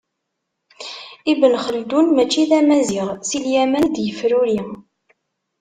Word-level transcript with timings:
Ibn 1.31 1.53
Xeldun 1.65 2.07
mačči 2.15 2.43
d 2.49 2.51
amaziɣ, 2.59 3.07
si 3.27 3.37
Lyaman 3.43 3.85
i 3.87 3.91
d-yefruri. 3.95 4.59